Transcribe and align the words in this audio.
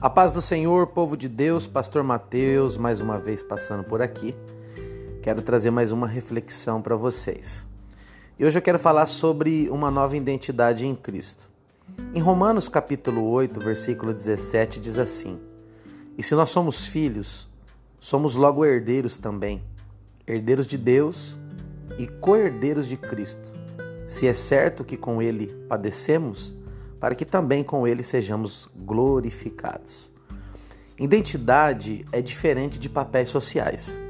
A 0.00 0.08
paz 0.08 0.32
do 0.32 0.40
Senhor, 0.40 0.86
povo 0.86 1.16
de 1.16 1.28
Deus, 1.28 1.66
Pastor 1.66 2.04
Mateus, 2.04 2.76
mais 2.76 3.00
uma 3.00 3.18
vez 3.18 3.42
passando 3.42 3.82
por 3.82 4.00
aqui. 4.00 4.32
Quero 5.20 5.42
trazer 5.42 5.72
mais 5.72 5.90
uma 5.90 6.06
reflexão 6.06 6.80
para 6.80 6.94
vocês. 6.94 7.66
E 8.38 8.44
hoje 8.44 8.56
eu 8.56 8.62
quero 8.62 8.78
falar 8.78 9.06
sobre 9.08 9.68
uma 9.70 9.90
nova 9.90 10.16
identidade 10.16 10.86
em 10.86 10.94
Cristo. 10.94 11.50
Em 12.14 12.20
Romanos 12.20 12.68
capítulo 12.68 13.28
8, 13.28 13.58
versículo 13.58 14.14
17 14.14 14.78
diz 14.78 15.00
assim: 15.00 15.40
E 16.16 16.22
se 16.22 16.32
nós 16.36 16.50
somos 16.50 16.86
filhos, 16.86 17.50
somos 17.98 18.36
logo 18.36 18.64
herdeiros 18.64 19.18
também, 19.18 19.64
herdeiros 20.28 20.68
de 20.68 20.78
Deus 20.78 21.40
e 21.98 22.06
co-herdeiros 22.06 22.86
de 22.86 22.96
Cristo. 22.96 23.52
Se 24.06 24.28
é 24.28 24.32
certo 24.32 24.84
que 24.84 24.96
com 24.96 25.20
ele 25.20 25.48
padecemos, 25.68 26.54
para 27.00 27.14
que 27.14 27.24
também 27.24 27.62
com 27.62 27.86
ele 27.86 28.02
sejamos 28.02 28.68
glorificados. 28.76 30.10
Identidade 30.98 32.04
é 32.10 32.20
diferente 32.20 32.78
de 32.78 32.88
papéis 32.88 33.28
sociais. 33.28 34.00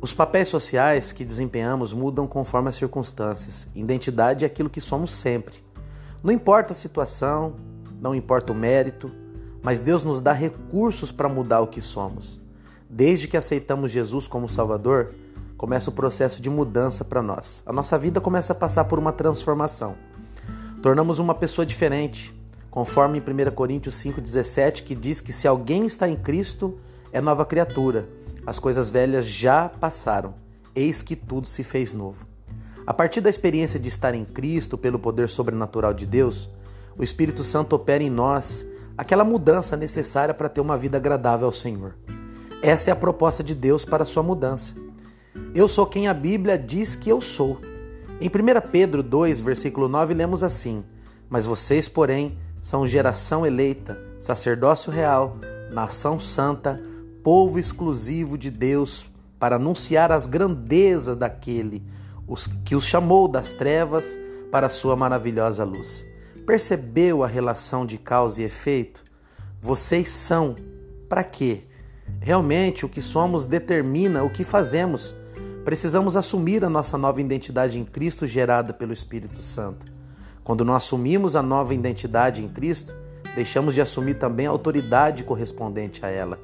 Os 0.00 0.12
papéis 0.12 0.48
sociais 0.48 1.10
que 1.10 1.24
desempenhamos 1.24 1.92
mudam 1.92 2.26
conforme 2.26 2.68
as 2.68 2.76
circunstâncias. 2.76 3.68
Identidade 3.74 4.44
é 4.44 4.46
aquilo 4.46 4.68
que 4.68 4.80
somos 4.80 5.10
sempre. 5.10 5.56
Não 6.22 6.32
importa 6.32 6.72
a 6.72 6.76
situação, 6.76 7.56
não 8.00 8.14
importa 8.14 8.52
o 8.52 8.54
mérito, 8.54 9.10
mas 9.62 9.80
Deus 9.80 10.04
nos 10.04 10.20
dá 10.20 10.32
recursos 10.32 11.10
para 11.10 11.28
mudar 11.28 11.60
o 11.60 11.66
que 11.66 11.80
somos. 11.80 12.40
Desde 12.88 13.26
que 13.26 13.36
aceitamos 13.36 13.90
Jesus 13.90 14.28
como 14.28 14.48
Salvador, 14.48 15.14
começa 15.56 15.90
o 15.90 15.92
processo 15.92 16.42
de 16.42 16.50
mudança 16.50 17.04
para 17.04 17.22
nós. 17.22 17.62
A 17.64 17.72
nossa 17.72 17.98
vida 17.98 18.20
começa 18.20 18.52
a 18.52 18.56
passar 18.56 18.84
por 18.84 18.98
uma 18.98 19.12
transformação. 19.12 19.96
Tornamos 20.86 21.18
uma 21.18 21.34
pessoa 21.34 21.66
diferente, 21.66 22.32
conforme 22.70 23.18
em 23.18 23.20
1 23.20 23.50
Coríntios 23.50 23.96
5,17, 23.96 24.84
que 24.84 24.94
diz 24.94 25.20
que 25.20 25.32
se 25.32 25.48
alguém 25.48 25.84
está 25.84 26.08
em 26.08 26.14
Cristo, 26.14 26.78
é 27.10 27.20
nova 27.20 27.44
criatura. 27.44 28.08
As 28.46 28.60
coisas 28.60 28.88
velhas 28.88 29.26
já 29.26 29.68
passaram, 29.68 30.32
eis 30.76 31.02
que 31.02 31.16
tudo 31.16 31.48
se 31.48 31.64
fez 31.64 31.92
novo. 31.92 32.24
A 32.86 32.94
partir 32.94 33.20
da 33.20 33.28
experiência 33.28 33.80
de 33.80 33.88
estar 33.88 34.14
em 34.14 34.24
Cristo 34.24 34.78
pelo 34.78 34.96
poder 34.96 35.28
sobrenatural 35.28 35.92
de 35.92 36.06
Deus, 36.06 36.48
o 36.96 37.02
Espírito 37.02 37.42
Santo 37.42 37.74
opera 37.74 38.04
em 38.04 38.08
nós 38.08 38.64
aquela 38.96 39.24
mudança 39.24 39.76
necessária 39.76 40.32
para 40.32 40.48
ter 40.48 40.60
uma 40.60 40.78
vida 40.78 40.98
agradável 40.98 41.46
ao 41.46 41.52
Senhor. 41.52 41.96
Essa 42.62 42.90
é 42.90 42.92
a 42.92 42.96
proposta 42.96 43.42
de 43.42 43.56
Deus 43.56 43.84
para 43.84 44.04
a 44.04 44.06
sua 44.06 44.22
mudança. 44.22 44.76
Eu 45.52 45.66
sou 45.66 45.84
quem 45.84 46.06
a 46.06 46.14
Bíblia 46.14 46.56
diz 46.56 46.94
que 46.94 47.10
eu 47.10 47.20
sou. 47.20 47.60
Em 48.18 48.28
1 48.28 48.70
Pedro 48.70 49.02
2, 49.02 49.40
versículo 49.42 49.88
9, 49.88 50.14
lemos 50.14 50.42
assim: 50.42 50.84
Mas 51.28 51.44
vocês, 51.44 51.88
porém, 51.88 52.38
são 52.62 52.86
geração 52.86 53.44
eleita, 53.44 54.00
sacerdócio 54.18 54.90
real, 54.90 55.36
nação 55.70 56.18
santa, 56.18 56.82
povo 57.22 57.58
exclusivo 57.58 58.38
de 58.38 58.50
Deus, 58.50 59.06
para 59.38 59.56
anunciar 59.56 60.10
as 60.10 60.26
grandezas 60.26 61.16
daquele 61.16 61.82
os, 62.26 62.46
que 62.46 62.74
os 62.74 62.84
chamou 62.84 63.28
das 63.28 63.52
trevas 63.52 64.18
para 64.50 64.66
a 64.66 64.70
sua 64.70 64.96
maravilhosa 64.96 65.64
luz. 65.64 66.04
Percebeu 66.46 67.22
a 67.22 67.26
relação 67.26 67.84
de 67.84 67.98
causa 67.98 68.40
e 68.40 68.44
efeito? 68.44 69.04
Vocês 69.60 70.08
são 70.08 70.56
para 71.08 71.22
quê? 71.22 71.64
Realmente 72.20 72.86
o 72.86 72.88
que 72.88 73.02
somos 73.02 73.46
determina 73.46 74.24
o 74.24 74.30
que 74.30 74.44
fazemos 74.44 75.14
precisamos 75.66 76.16
assumir 76.16 76.64
a 76.64 76.70
nossa 76.70 76.96
nova 76.96 77.20
identidade 77.20 77.76
em 77.76 77.84
Cristo 77.84 78.24
gerada 78.24 78.72
pelo 78.72 78.92
Espírito 78.92 79.42
Santo. 79.42 79.84
Quando 80.44 80.64
não 80.64 80.76
assumimos 80.76 81.34
a 81.34 81.42
nova 81.42 81.74
identidade 81.74 82.40
em 82.40 82.46
Cristo, 82.46 82.94
deixamos 83.34 83.74
de 83.74 83.80
assumir 83.80 84.14
também 84.14 84.46
a 84.46 84.50
autoridade 84.50 85.24
correspondente 85.24 86.06
a 86.06 86.08
ela. 86.08 86.38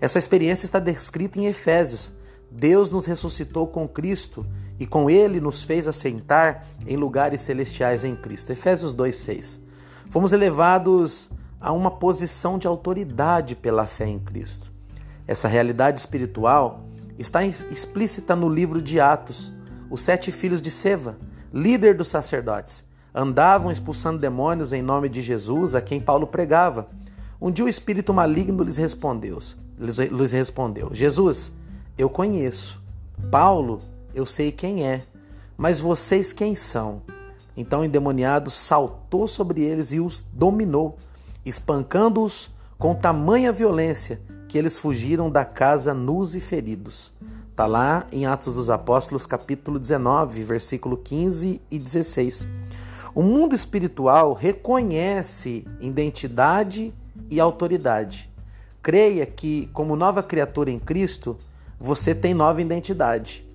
Essa 0.00 0.16
experiência 0.16 0.64
está 0.64 0.78
descrita 0.78 1.40
em 1.40 1.46
Efésios. 1.46 2.12
Deus 2.52 2.92
nos 2.92 3.04
ressuscitou 3.04 3.66
com 3.66 3.88
Cristo 3.88 4.46
e 4.78 4.86
com 4.86 5.10
ele 5.10 5.40
nos 5.40 5.64
fez 5.64 5.88
assentar 5.88 6.64
em 6.86 6.96
lugares 6.96 7.40
celestiais 7.40 8.04
em 8.04 8.14
Cristo. 8.14 8.52
Efésios 8.52 8.94
2:6. 8.94 9.60
Fomos 10.08 10.32
elevados 10.32 11.32
a 11.60 11.72
uma 11.72 11.90
posição 11.90 12.56
de 12.56 12.68
autoridade 12.68 13.56
pela 13.56 13.88
fé 13.88 14.06
em 14.06 14.20
Cristo. 14.20 14.72
Essa 15.26 15.48
realidade 15.48 15.98
espiritual 15.98 16.87
está 17.18 17.44
explícita 17.44 18.36
no 18.36 18.48
livro 18.48 18.80
de 18.80 19.00
Atos. 19.00 19.52
Os 19.90 20.02
sete 20.02 20.30
filhos 20.30 20.62
de 20.62 20.70
Seva, 20.70 21.18
líder 21.52 21.96
dos 21.96 22.08
sacerdotes, 22.08 22.84
andavam 23.14 23.72
expulsando 23.72 24.18
demônios 24.18 24.72
em 24.72 24.82
nome 24.82 25.08
de 25.08 25.20
Jesus, 25.20 25.74
a 25.74 25.80
quem 25.80 26.00
Paulo 26.00 26.26
pregava. 26.26 26.88
Um 27.40 27.50
dia 27.50 27.64
o 27.64 27.68
espírito 27.68 28.14
maligno 28.14 28.62
lhes 28.62 28.76
respondeu, 28.76 29.38
lhes 29.78 30.32
respondeu: 30.32 30.90
Jesus, 30.92 31.52
eu 31.96 32.08
conheço. 32.08 32.80
Paulo, 33.30 33.80
eu 34.14 34.24
sei 34.24 34.52
quem 34.52 34.86
é. 34.86 35.02
Mas 35.56 35.80
vocês 35.80 36.32
quem 36.32 36.54
são? 36.54 37.02
Então 37.56 37.80
o 37.80 37.84
endemoniado 37.84 38.50
saltou 38.50 39.26
sobre 39.26 39.62
eles 39.62 39.90
e 39.90 39.98
os 39.98 40.24
dominou, 40.32 40.96
espancando-os 41.44 42.50
com 42.78 42.94
tamanha 42.94 43.52
violência 43.52 44.20
que 44.48 44.56
eles 44.56 44.78
fugiram 44.78 45.30
da 45.30 45.44
casa 45.44 45.92
nus 45.92 46.34
e 46.34 46.40
feridos. 46.40 47.12
Está 47.50 47.66
lá 47.66 48.06
em 48.10 48.24
Atos 48.24 48.54
dos 48.54 48.70
Apóstolos, 48.70 49.26
capítulo 49.26 49.78
19, 49.78 50.42
versículo 50.42 50.96
15 50.96 51.60
e 51.70 51.78
16. 51.78 52.48
O 53.14 53.22
mundo 53.22 53.54
espiritual 53.54 54.32
reconhece 54.32 55.66
identidade 55.80 56.94
e 57.30 57.38
autoridade. 57.38 58.30
Creia 58.80 59.26
que, 59.26 59.68
como 59.72 59.96
nova 59.96 60.22
criatura 60.22 60.70
em 60.70 60.78
Cristo, 60.78 61.36
você 61.78 62.14
tem 62.14 62.32
nova 62.32 62.62
identidade. 62.62 63.46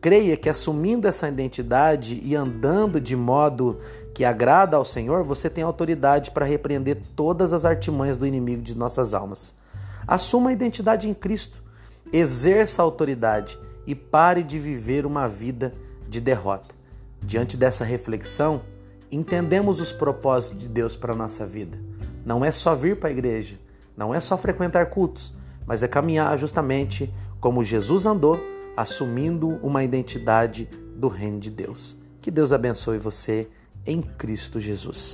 Creia 0.00 0.36
que 0.36 0.48
assumindo 0.48 1.06
essa 1.06 1.28
identidade 1.28 2.20
e 2.24 2.34
andando 2.34 3.00
de 3.00 3.14
modo 3.14 3.78
que 4.12 4.24
agrada 4.24 4.76
ao 4.76 4.84
Senhor, 4.84 5.22
você 5.22 5.48
tem 5.48 5.62
autoridade 5.62 6.32
para 6.32 6.44
repreender 6.44 7.00
todas 7.14 7.52
as 7.52 7.64
artimanhas 7.64 8.16
do 8.16 8.26
inimigo 8.26 8.60
de 8.60 8.76
nossas 8.76 9.14
almas. 9.14 9.54
Assuma 10.06 10.50
a 10.50 10.52
identidade 10.52 11.08
em 11.08 11.14
Cristo, 11.14 11.62
exerça 12.12 12.82
a 12.82 12.84
autoridade 12.84 13.58
e 13.86 13.94
pare 13.94 14.42
de 14.42 14.58
viver 14.58 15.06
uma 15.06 15.28
vida 15.28 15.74
de 16.08 16.20
derrota. 16.20 16.74
Diante 17.20 17.56
dessa 17.56 17.84
reflexão, 17.84 18.62
entendemos 19.10 19.80
os 19.80 19.92
propósitos 19.92 20.58
de 20.58 20.68
Deus 20.68 20.96
para 20.96 21.12
a 21.12 21.16
nossa 21.16 21.46
vida. 21.46 21.78
Não 22.24 22.44
é 22.44 22.50
só 22.50 22.74
vir 22.74 22.98
para 22.98 23.08
a 23.08 23.12
igreja, 23.12 23.58
não 23.96 24.14
é 24.14 24.20
só 24.20 24.36
frequentar 24.36 24.86
cultos, 24.86 25.34
mas 25.66 25.82
é 25.82 25.88
caminhar 25.88 26.36
justamente 26.38 27.12
como 27.40 27.64
Jesus 27.64 28.06
andou, 28.06 28.40
assumindo 28.76 29.48
uma 29.62 29.84
identidade 29.84 30.68
do 30.96 31.08
reino 31.08 31.38
de 31.38 31.50
Deus. 31.50 31.96
Que 32.20 32.30
Deus 32.30 32.52
abençoe 32.52 32.98
você 32.98 33.48
em 33.84 34.00
Cristo 34.00 34.60
Jesus. 34.60 35.12